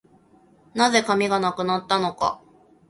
[0.73, 2.41] 何故、紙がなくなったのか